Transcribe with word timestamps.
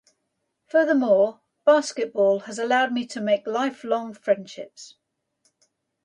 Furthermore, 0.65 1.41
basketball 1.63 2.39
has 2.39 2.57
allowed 2.57 2.91
me 2.91 3.05
to 3.05 3.21
make 3.21 3.45
lifelong 3.45 4.15
friendships. 4.15 4.95